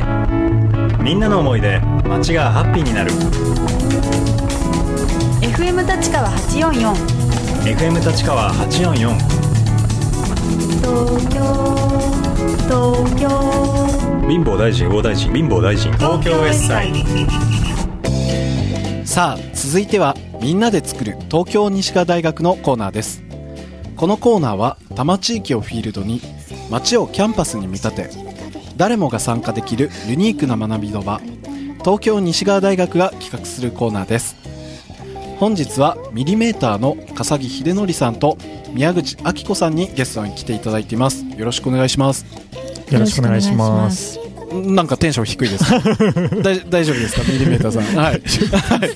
[0.00, 3.10] るみんなの思いで街がハッピーになる。
[5.40, 6.92] FM 立川844
[7.64, 9.14] FM 立川844
[10.80, 11.40] 東京
[12.68, 13.28] 東京。
[14.28, 15.92] 貧乏大臣大大臣貧乏大臣。
[15.92, 16.92] 東京 S 祭
[19.04, 23.22] さあ続いてはみんなで作る東京西川大学のコーナーです。
[23.96, 26.22] このコーナーは多摩地域をフィールドに
[26.70, 28.29] 街をキャンパスに見立て
[28.80, 31.20] 誰もが参加できるユニークな学びの場
[31.80, 34.36] 東京西川大学が企画するコーナーです。
[35.38, 38.38] 本日はミリメーターの笠木秀則さんと
[38.72, 41.26] 宮口明子さんにゲストに来ていただいています。
[41.36, 42.24] よろしくお願いします。
[42.90, 44.18] よろしくお願いします。
[44.50, 45.64] なんかテンション低いです。
[46.42, 47.30] 大大丈夫ですか？
[47.30, 47.82] ミリメーターさん。
[48.02, 48.92] はい、はい。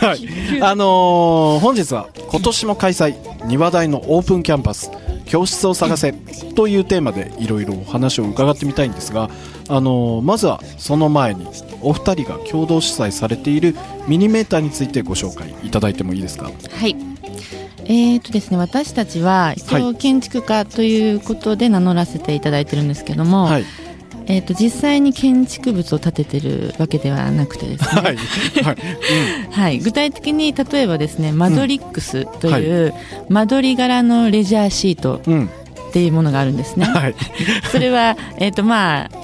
[0.00, 3.16] はい、あのー本日は今年も開催
[3.48, 4.92] 庭大のオープンキャンパス
[5.26, 6.12] 教室を探せ
[6.54, 9.30] というテーマでいろいろお話を伺ってみたいんですが、
[9.68, 11.46] あのーまずはその前に
[11.80, 13.74] お二人が共同主催されている
[14.06, 16.44] ミニメーターについてご紹介いただいてもいいですか？
[16.44, 16.96] はい。
[17.86, 23.64] えーとですね、私たちは一は応建築家ということで名乗らせていただいてるんですけども、はい
[24.26, 28.16] えー、と実際に建築物を建ててるわけではなくてですね、はい。
[28.16, 28.76] はい、
[29.50, 32.94] はい、具体的に例えばですねマドリックスという
[33.28, 35.50] 間取り柄のレジャーシートうんうん。
[35.90, 36.86] っていうものがあるんですね。
[36.86, 37.14] はい。
[37.70, 39.23] それは、えーとまあ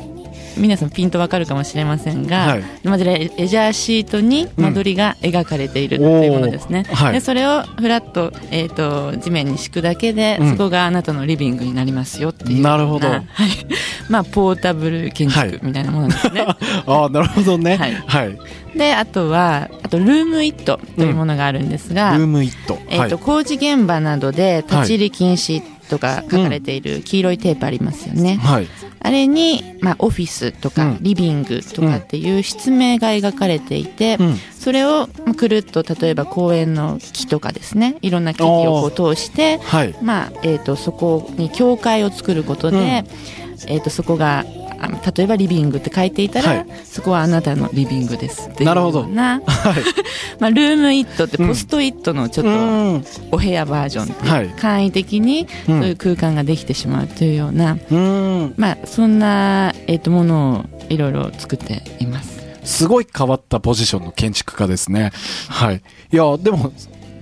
[0.56, 2.64] 皆さんピンとわかるかもしれませんが、はい。
[2.84, 6.94] まずレレジャーシートに間取りが描かれているというものですね、おー。
[6.94, 7.12] はい。
[7.14, 10.50] でそれをフラッと,、えー、と地面に敷くだけで、うん。
[10.52, 12.76] そこがあなたのリビングになりますよっていうな。
[12.76, 13.08] るほど。
[13.08, 13.22] はい。
[14.08, 16.44] まあ、ポータブル建はい築みたいなものですね、
[16.86, 17.76] ああなるほどね。
[17.76, 17.94] はい。
[17.94, 18.38] はい、
[18.76, 22.78] であとはあとルームイットというものがあるんですが、ルームイット。
[22.88, 28.68] えーとはい工事現場などで立ち入り禁止とか書かれている黄色いテープありますよね、はい
[29.02, 30.98] あれに、まあ、オフィスとか、うん。
[31.00, 34.36] リビングとかっていう室名が描かれていて、うん。
[34.58, 37.96] それをまあくるっと例えば公園の木とかですね。
[38.02, 39.94] いろんな木々を通して、はい。
[40.02, 42.84] まあえー、とそこに境界を作ることで、うん。
[42.84, 44.44] えー、とそこが
[44.80, 46.66] あ例えばリビングって書いていたら、はい。
[46.84, 48.48] そこはあなたのリビングです。
[48.48, 49.40] っていうなるほどな。
[49.40, 49.82] はい。
[50.40, 53.04] まあ、ルームイットってポストイットのちょっとうん。
[53.32, 54.06] お部屋バージョンっ
[54.48, 58.54] て簡易的にうそうんいう空間ができてしまうというような、うん。
[58.56, 62.40] まあ、そんな、えー、とものをいろいろ作っています。
[62.64, 65.12] すごい変わったポジションの建築家ですね。
[65.48, 65.82] はい。
[66.12, 66.72] いや、でも、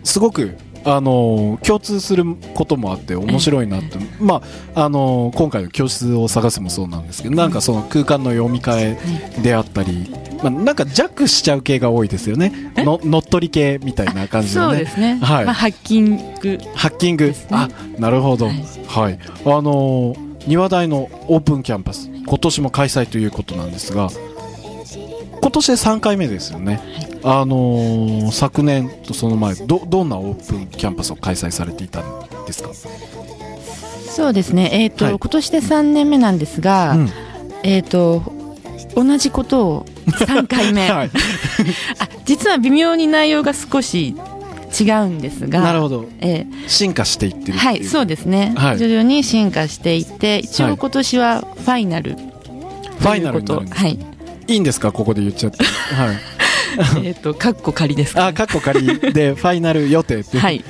[0.04, 0.56] すごく、
[0.94, 4.43] あのー共通することもあって面白いなって、ま
[4.75, 8.97] あ、あのー今回の教室を探すもそうなんですけど、なんかその空間の読み替
[9.37, 10.10] えであったり、
[10.43, 12.72] まあ、なんか弱しちゃう系が多いですよね。
[12.76, 14.78] の乗っ取り系みたいな感じでね。
[14.78, 17.28] ですね、はいまあ、ハッキングハッキング。
[17.28, 17.69] ねあ、
[17.99, 18.47] なるほど。
[18.47, 18.53] は
[18.87, 19.19] はいい。
[19.44, 24.09] あのー庭大のオープンキャンパス、今年も開催ということなんですが、
[25.41, 26.81] 今年で3回目ですよね。
[27.25, 32.04] あのー昨年とその前、ど、どんなオープンキャンパスを開催されていたん
[32.47, 32.71] ですか？
[34.10, 35.19] そうですね、えーとはい。
[35.19, 37.10] 今年で3年目なんですが、うん。
[37.62, 38.22] えー、と
[38.94, 41.10] 同じことを3回目、 はい。
[41.99, 44.15] あ実は微妙に内容が少し
[44.78, 46.05] 違うんですがなるほど。
[46.20, 47.59] え進化していってる。
[47.59, 48.78] はいそうですね、はい。
[48.78, 50.72] 徐々に進化していって一はい。
[50.72, 52.16] 応今年はファイナル。
[52.99, 53.99] ファイナルになるんですかはい
[54.48, 54.92] いいんですか？
[54.92, 55.64] ここで言っちゃって。
[55.64, 56.16] はい。
[57.03, 60.42] えっとカッコ仮ですかあ、カッコ仮で ファイナル予定っていう。
[60.42, 60.62] はい、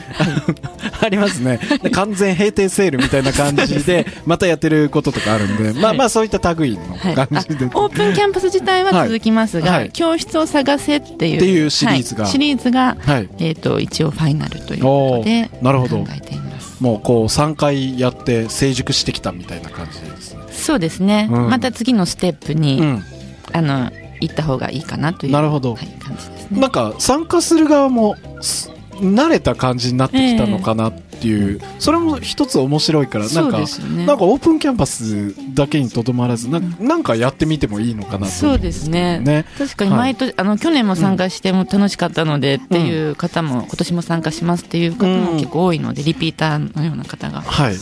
[1.03, 1.59] ありますね。
[1.83, 6.81] で完全閉店セールみたいな感じで、またやってることとかあるんで、まあまあそういった類の
[7.15, 7.65] 感じで。
[7.67, 13.28] オープンキャンパス自体は続きますが、教室を探せっていうっていうシリーズがはいシリーズが、はい。
[13.41, 20.41] えっと一応ファイナルということでなるほど考えていますもうこう3回やって成熟してきたみたいな感じですね。
[20.53, 23.05] そうですね、うんまた次のステップに、うん。
[23.53, 25.75] あの行った方がいいかなというなるほど。
[25.75, 26.61] はい、感じですね。
[26.61, 34.06] なんか参加する側もす慣れた感じになってきたのかなっていう、それも一つ面白いから、なんか、ね。
[34.06, 39.21] なんかオープンキャンパスだけにとどまらず、ななんかやってみてもいいのかなと思そうですね。
[39.21, 39.45] ね。
[39.56, 47.43] 確かに毎年、あの去年も参加しても楽しかったのでっていう方も、今年も参加しますっていう方も結構多いので、リピーターのような方が。
[47.43, 47.77] はい。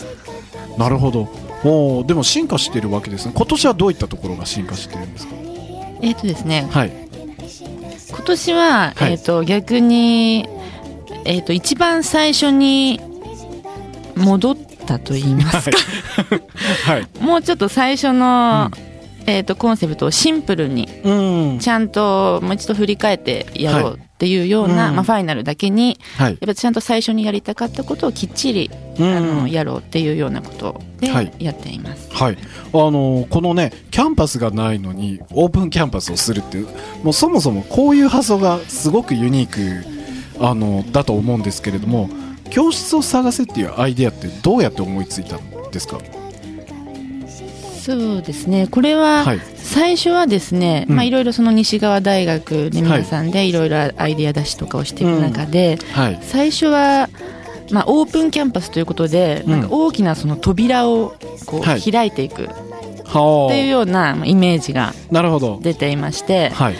[0.76, 1.30] なるほど。
[1.64, 3.32] おーでも進化してるわけですね。
[3.34, 5.34] 今年はどういったところが進化してるんですか？
[6.02, 6.92] えっ、とですねはい。
[8.08, 10.48] 今年は、はいえっ、と逆に
[11.24, 13.00] えっ、と一番最初に
[14.16, 14.56] 戻っ
[14.86, 15.78] たと言いますか、
[16.86, 17.08] はい。
[17.22, 18.70] もうちょっと最初の、
[19.26, 21.12] えっ、とコンセプトをシンプルにう
[21.54, 21.58] ん。
[21.58, 24.94] ちゃんともう一度振り返ってやろうっっていうような、うん。
[24.96, 26.32] まあ、ファイナルだけにはい。
[26.32, 29.14] やっぱちゃんと最初にやりたかったことをきっちり、うん。
[29.14, 31.30] あのやろうっていうようなことではい。
[31.38, 32.08] やっています。
[32.14, 32.38] はい、
[32.72, 36.68] あのーこのねキャンパスがないのにオープンキャンパスをするっていう
[37.02, 39.84] もうそもそもこういう発想がすごくユニー
[40.38, 42.08] クあのだと思うんですけれども
[42.48, 45.98] 教室を探せっていうアイデアってどうやって思いついたんですか？
[47.86, 48.66] そうですね。
[48.66, 49.40] これは、はい。
[49.54, 50.96] 最初はですね、うん。
[50.96, 56.18] まあいろいろその西側大学で皆さんでいろいろアイデア出しとかをしていく中で、はい。
[56.22, 57.08] 最初は、
[57.70, 59.50] まあ、オープンキャンパスということで、うん。
[59.52, 61.14] なんか大きなその扉を
[61.46, 61.80] こうはい。
[61.80, 62.44] 開いていく。
[62.44, 62.48] っ
[63.04, 64.92] はていうようなまあイメージが
[65.62, 66.74] 出ていまして、はい。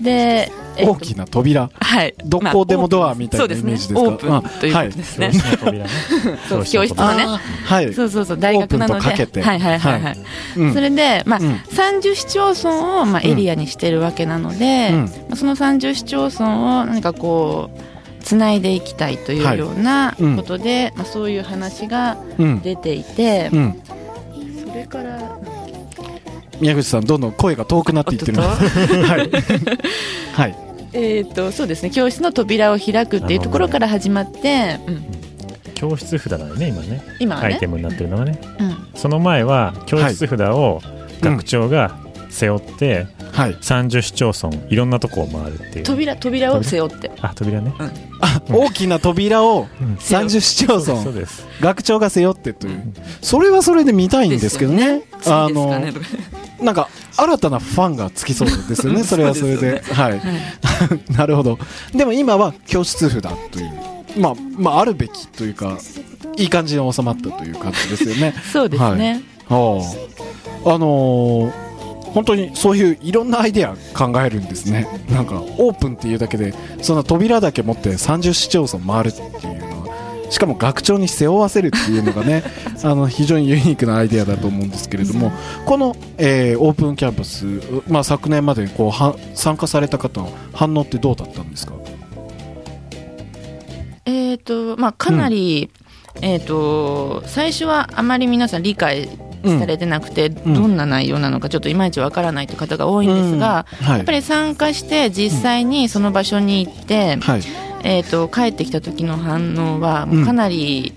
[0.00, 1.70] で、えっと大きな扉。
[1.80, 4.00] はい、どこでもドアみたいなイメージですか？
[4.00, 5.90] そうですねオープンということですね、教室の扉ね。
[6.48, 7.26] そう教室のね。
[7.64, 7.94] はい。
[7.94, 8.94] そうそうそう大学なので。
[8.94, 9.42] オープンとかけて。
[9.42, 10.18] はいはいはいはい、
[10.56, 10.74] うん。
[10.74, 11.52] それで、まあうん。
[11.52, 15.04] 30市町村を、まあ、エリアにしてるわけなので、うん。
[15.04, 17.70] まあその30市町村を何かこ
[18.20, 20.36] うつないでいきたいというようなうん。
[20.36, 22.60] ことで、まあ、そういう話がうん。
[22.60, 23.82] 出ていて、うん
[26.62, 28.40] 宮口さんどんどん声が遠くなっていってる。
[28.40, 28.64] おっと
[29.04, 29.30] はい。
[30.32, 30.56] はい。
[30.94, 35.04] えー、とそうですね教室の扉を開くっていうところから始まって、うん。
[35.74, 37.02] 教室札だよね、今ね。
[37.18, 37.54] 今はね。
[37.54, 38.40] アイテムになってるのがね。
[38.60, 38.76] うん。
[38.94, 40.80] その前は、教室札を
[41.20, 41.96] 学長が
[42.30, 43.54] 背負って、はい。
[43.54, 45.84] 30市町村、いろんなとこを回るっていう。
[45.84, 47.10] 扉扉を背負って。
[47.20, 47.72] あ、扉ね。
[48.20, 49.94] あ大きな扉をうん。
[49.94, 51.46] 30市町そう村です。
[51.60, 52.94] 学長が背負ってという。
[53.20, 54.98] それはそれで見たいんですけどね。
[54.98, 55.48] ねとか
[56.62, 59.82] なんか新たなファンがつきそうですよねそれはそれで。
[59.82, 60.20] はい。
[61.12, 61.58] なるほど。
[61.94, 63.70] でも今は教室札という
[64.18, 65.78] まあまああるべきというか
[66.36, 68.34] いい感じに収まったという感じですよね。
[68.52, 69.56] そうですね、ああ。
[70.74, 71.72] あのー
[72.12, 74.86] 本当にそういういろんなアイデア考えるんですね。
[75.10, 79.61] なんかオープンっていうだけでその扉だけ持って30市町村回るっていう
[80.32, 82.42] しかも学長に背負わせるっていうのがね
[82.82, 85.30] あの非常にユニークなアイデアだと思うんですけれども
[85.66, 87.44] この、えーオープンキャンパス、
[87.86, 91.74] まあ、昨年までにこうは参加された方の反応ってどうだったんですか？
[94.06, 95.70] えっ、とまあかなり、
[96.22, 99.08] えっ、と最初はあまり皆さん理解
[99.44, 100.54] されてなくて、ん。
[100.54, 103.86] どんな内容なのかちょっといまいちわからないという方が多いんですが、うん。
[103.86, 103.96] はい。
[103.98, 107.42] やっぱり参加して実際にその場所に行って、はい
[107.84, 110.92] えー、と帰ってきた時の反応はもうかなり、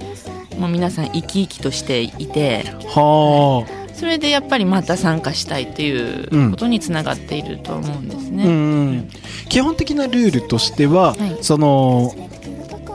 [0.58, 8.46] もう皆さん生き生きとしていてはそれでやっぱりまた参加したいっていうことにつながっていると思うんですあ、ね。
[8.46, 9.10] うん。
[9.48, 11.38] 基本的なルールとしては、はい。
[11.42, 12.14] その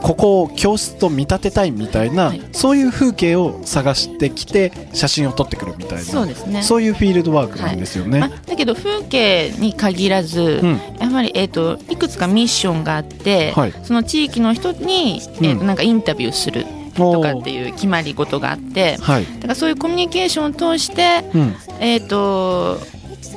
[0.02, 2.43] ここを教室と見立てたいみたいな、はい。
[2.52, 6.62] そういう風景を探してきて写真を撮ってくるみたいなそうですね。
[6.62, 8.20] そういうフィールドワークなんですよね。
[8.20, 10.81] まあ、だけど風景に限らず、うん。
[10.99, 13.75] やはり、えー、といくつかミッションがあって、はい。
[13.85, 16.64] その地域の人に、えーとうんなんかインタビューする
[16.94, 21.55] とかっていう決まり事があってはい、だからそういうコミュニケーションを通して、うん。
[21.81, 22.79] えー、と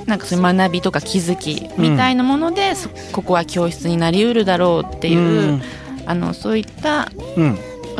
[0.06, 5.62] なんかそういう学びとか気づきみたいなもので、そここは教室になりうるだろうっていう、
[6.05, 7.11] あのそういった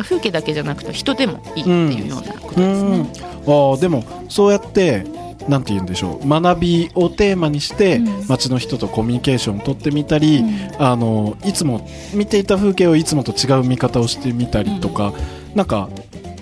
[0.02, 3.02] 風景だけじゃなくて人でもいいっていうようなことですうん。
[3.04, 3.10] ね。
[3.22, 5.04] あーでもそうやって
[5.48, 6.28] なんて言うんでしょう。
[6.28, 8.28] 学びをテーマにして、うん。
[8.28, 10.42] 街の人とコミュニケーションを取ってみたり、
[10.78, 15.12] あのいつも見ていた風景をいつもと違う見方をしてみたりとか、
[15.54, 15.90] なんか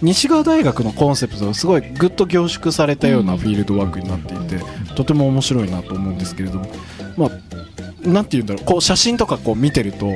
[0.02, 3.38] 西川大学のコンセプトがすごいぐっと凝縮されたようなうん。
[3.40, 6.66] フィールドワークになっていて、とても面白いなと思うんですけれども、
[7.16, 8.64] まあ、なんて言うんだろう。
[8.64, 10.06] こう写真とかこう見てると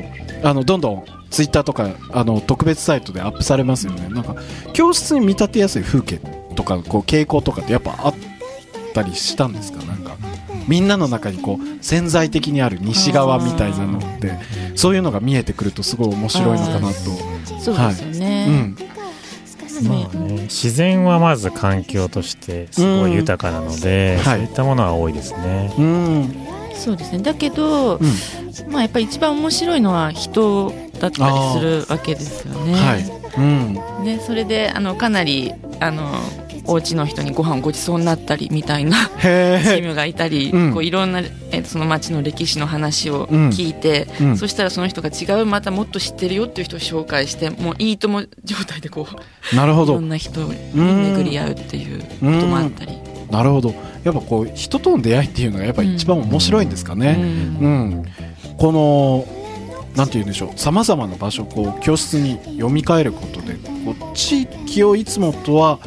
[0.45, 4.09] あのどんどんツイッターとかあの特別サイトでアップされますよね。
[4.09, 4.37] なんか
[4.73, 6.21] 教室に見立てやすい風景
[6.55, 8.15] とかこう傾向とかってやっぱあっ
[8.95, 9.85] たりしたんですか？
[9.85, 10.17] なんか
[10.69, 14.33] みんなの中にこう潜在的にある西側みたいなのって
[14.75, 16.95] そういうのが見えてくるとすごい面白いのかなと、
[17.61, 18.77] そうですよね、うん、
[19.89, 24.25] まあね、自然はまず環境としてすごい豊かなので、うん。
[24.25, 24.39] はい。
[24.39, 25.75] そういったものは多いですね。
[25.79, 26.35] うん。
[26.75, 27.19] そうですね。
[27.19, 28.73] だけど、うん。
[28.73, 32.75] まあ、やっぱり一番面白いのは人だったりするわけですよね。
[32.75, 33.05] はい、
[33.39, 36.11] うん、でそれであのかなりあの
[36.69, 40.73] お家の人にご飯をごちそうになったりみたいなへチーえ、ムがいたり、うん。
[40.73, 41.23] こういろんな、
[41.53, 43.49] えその町の歴史の話をうん。
[43.51, 44.37] 聞いて、うん。
[44.37, 49.07] そしたらその人が違うまたもっと知ってるよっていう人を紹介してもういいとも状態でこ
[49.53, 49.93] うなるほど。
[49.93, 52.99] いろんな人に巡り合うっていうこともあったり。
[53.31, 53.75] なるほど。
[54.05, 57.25] やっぱこう人との出会いっていうのがやっぱ一番面白いんですかね、うん。
[57.61, 58.05] うん、
[58.57, 59.36] この
[59.97, 60.59] なんて言うんでしょう。
[60.59, 65.79] さまざまな場所をこう教室に読み替えることでこう地域をいつもとは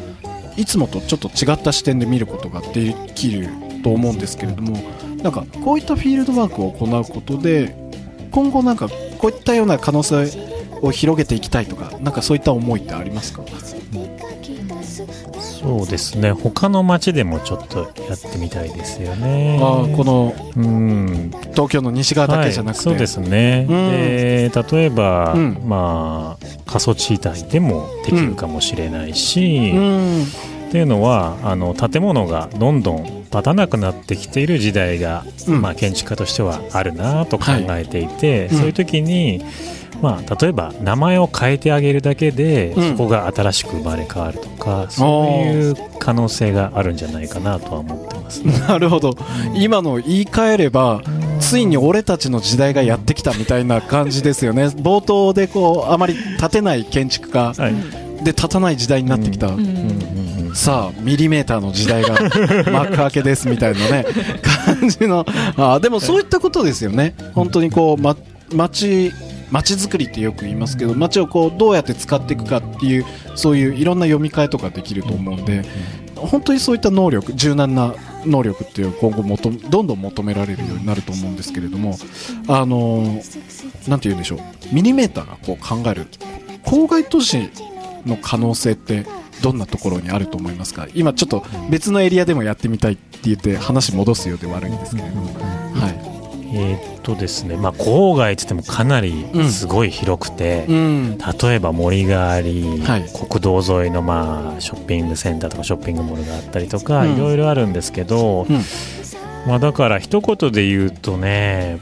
[0.56, 3.48] いつもとちょっと違った視点で見ることができる
[3.82, 4.76] と思うんですけれども
[5.22, 7.74] なんかこういったフィールドワークを行うことで
[8.30, 8.88] 今後なんか
[9.18, 10.26] こういったような可能性
[10.82, 13.42] を広げていきたいとかなんかそういった思いってありますか？
[15.60, 16.32] そうですね。
[16.32, 19.58] 他の町でもちょっとやってみたいですよね。
[19.60, 21.30] あーこのうん。
[21.52, 23.90] 東京の西側だけじゃなくて、はい、そうですね、うん。
[23.90, 25.62] で例えば、うん。
[25.66, 30.22] まあ過疎地帯でもできるかもしれないし、うん。
[30.22, 35.60] っていうのはあの建物がどんどん建たなくなってきている時代が、うん。
[35.60, 38.56] まあ、建築家としてはあるなと考えていて、うん。
[38.56, 39.44] そういう時に、
[40.02, 42.90] まあ、例えば名前を変えてあげるだけで、うん。
[42.90, 48.52] そこが新しく生まれ変わるとかそういう可能性があるんじゃないかなとは思ってますね。
[48.66, 49.14] なるほど。
[49.54, 51.02] 今の言い換えれば
[51.40, 54.66] ついに俺たちの時代がやってきたみたいな感じですよね。
[54.80, 57.74] 冒頭でこうあまり建てない建築家はい。
[58.24, 60.54] で建たない時代になってきた、うんうんうん。
[60.54, 62.18] さあミリメーターの時代が
[62.70, 64.06] 幕開けですみたいなね
[64.42, 65.24] 感じの。
[65.56, 67.14] あーでもそういったことですよね。
[67.34, 68.16] 本当にこう、ま、
[68.52, 69.12] 街
[69.50, 73.04] 街づくりってよく言いますけど街をこうどうやって使っていくかっていう
[73.34, 75.64] そういういろんな読み替えとかできると思うんで
[76.16, 77.94] 本当にそういった能力柔軟な
[78.26, 81.96] 能力っていう今後求めどんどん求められるようになると思うんですけれども
[82.48, 84.40] あのーなんて言うんでしょう
[84.72, 86.06] ミリメーターがこう考える
[86.64, 87.50] 郊外都市
[88.04, 89.06] の可能性って
[89.42, 90.86] どんなところにあると思いますか？
[90.94, 96.09] 今ちょっと別のエリアでもやってみたいって言って話戻すようで悪いんですけれども、は
[96.52, 101.18] えーっとですね、まあ、郊外って言ってもかなりうんすごい広くて、い、うん。
[101.18, 103.04] 例えば森があり、はい。
[103.28, 107.14] 国道沿いのまあショッピングセンターとかショッピングモールがあったりとか、うん。
[107.16, 108.60] いろいろあるんですけど、うん。
[109.46, 111.80] まあ、だから一言で言うとね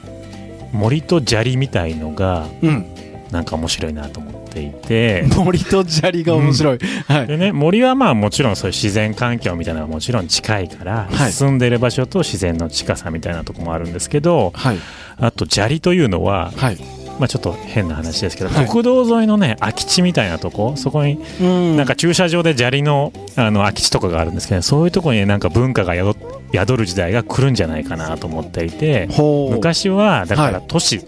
[0.72, 2.86] 森と砂利みたいのがうん、
[3.30, 5.24] なんか面白いなと思っていて。
[5.36, 11.32] 森と砂利が面白い、はい、でね、森はまあもちろんそういう自然環境みたいなのはもちろん近いから、はい。
[11.32, 14.78] 住んでる場所と自然の近さみたいなとこもあるんですけどはい。
[15.20, 16.78] あと砂利というのは、はい。
[17.18, 18.68] まあ、ちょっと変な話ですけど、はい。
[18.68, 21.76] 国道沿いのね空き地みたいなとこそこにうん。
[21.76, 26.16] なんか駐車場で砂利のあの空き地とかがあるんですけどそういうところにねなんか文化が宿
[26.52, 29.08] 宿る時代が来るんじゃないかなと思っていて
[29.50, 30.64] 昔はだからはい。
[30.68, 31.00] 都市、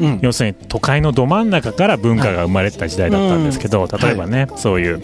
[0.00, 0.18] うん。
[0.22, 5.02] 要するに都会のど真ん中から文化が生まれてた時代だったんですけど、例えばね、そういううん。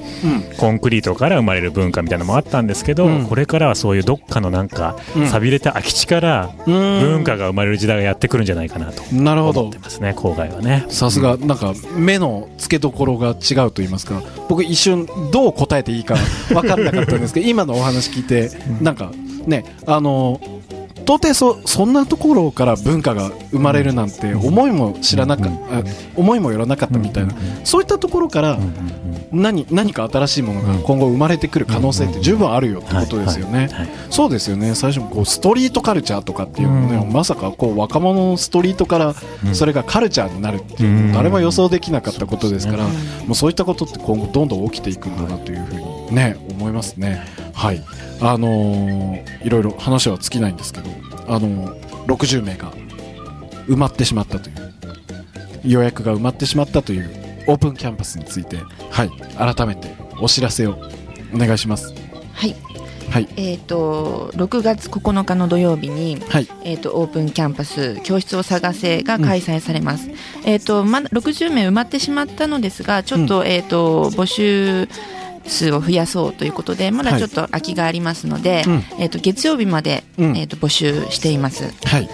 [0.56, 5.26] コンクリートから生まれる文化みたいなのもあったんですけど、うんこれからはそういうどっかのなんかうん。
[5.26, 6.72] 寂れた空き地からうん。
[7.00, 10.84] 文化が生まれる時代がやってくるんじゃないかなとなるほど思ってますね郊外はね。
[10.88, 13.36] さすがなんか目の付けどころが違う
[13.70, 14.22] と言いますか。
[14.48, 16.14] 僕一瞬どう答えていいか
[16.48, 19.10] 分かんなかったんですけど 今のお話聞いてなんか
[19.46, 20.40] ねあの
[21.02, 25.50] 到底そそんなところから文化が生まれるなんて思いも知らなかった、
[26.16, 28.58] 思いもよらなかったみたいな、そういったところから
[29.32, 33.68] 何何か新しいものが今後生まれてくる可能性って十分あるよってことですよね。
[34.10, 39.14] そうですよね最初こうストリートカルチャーとかっていうのね、まさかこう若者のストリートから
[39.52, 45.74] それがカルチャーになるっていう誰も予想できなかったことですから、もうそういったことって今後どんどん起きていくんだなというふう
[46.10, 47.22] にね思いますね。
[47.62, 47.84] はい。
[48.20, 50.90] あのーいろいろ話は尽きないんですけど、
[51.28, 52.72] あのー60名が
[53.68, 54.56] 埋まってしまったという
[55.64, 58.56] 予約が埋まってしまったというオープンキャンパスについて、
[58.90, 59.10] はい、
[59.54, 60.76] 改めてお知らせを
[61.32, 61.94] お願いします。
[62.32, 62.56] はい、
[63.10, 63.28] はい。
[63.36, 66.48] えっ、と6月9日の土曜日に、はい。
[66.64, 70.10] えっ、とオープンキャンパス教室を探せが開催されます。
[70.44, 74.88] えっ、とまだ60名埋まってしまったのですが、ちょっと、えっ、と募集
[75.46, 78.84] 数を増やそうということで、まだちょっと空きがありますので、うん。
[78.98, 80.36] えっ、と月曜日まで、うん。
[80.36, 81.72] えっ、と募集しています。
[81.84, 82.08] はい。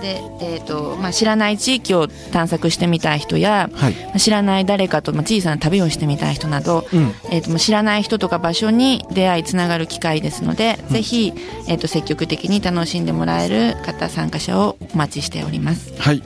[0.00, 3.92] で、えっ、とまあ知らない地域を探索してみたい人や、はい。
[3.92, 7.14] まあ知らない誰かと、まあ、小さな旅をしてみたい人など、うん。
[7.30, 11.32] えー、と知らない人とか場所に出会いつながる機会ですので、ぜひ、
[11.68, 15.92] えー、と積極的に楽しんでもらえる方参加者をお待ちしております。
[15.98, 16.22] はい。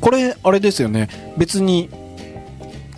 [0.00, 1.08] これ、あれですよね。
[1.36, 1.88] 別に、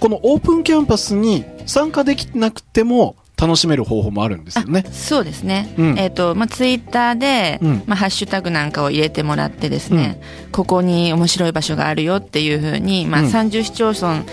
[0.01, 4.83] このオープンキャンパスに参加できなくても楽しめる方法もあるんですよね。
[4.91, 5.99] そうですね、うん。
[5.99, 7.83] えっ、とまあツイッターで、うん。
[7.87, 10.21] まあハッシュタグなんかを入れてもらってですね、
[10.53, 13.27] ここに面白い場所があるよっていうふうにまあうん。
[13.27, 14.25] 30市町村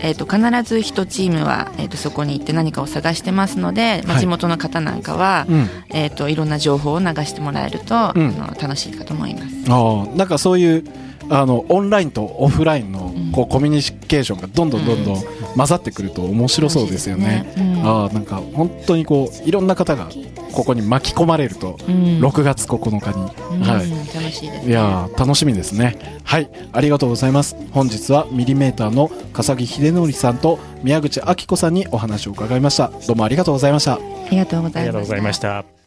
[0.00, 5.68] えー、と必ず1チームは、えー、とそこに行って何かを探してますので、まあ、はい地元の方なんかは、うん。
[5.90, 9.70] えー、といろんな情報を流してもらえると、うんあの楽しいかと思います。
[9.70, 10.84] ああ、なんかそういう、
[11.30, 15.22] あの、オンラインとオフラインの、んこう、コミュニケーションがどんどんどんどん
[15.56, 17.52] 混ざってくると面白そうですよね。
[17.54, 20.08] ねうんああ、なんか本当にこう、いろんな方が
[20.52, 23.60] ここに巻き込まれると、うん6月9日に。
[23.60, 23.97] うんはい。
[24.28, 24.70] 楽しいです、ね。
[24.70, 26.20] いやー楽しみですね。
[26.24, 27.56] はいありがとうございます。
[27.72, 32.90] 本日はミリメーターの笠木秀則さんと宮口明子さんにお話を伺いました。
[33.06, 33.94] どうもありがとうございました。
[33.94, 33.98] あ
[34.30, 35.77] りがとうございました。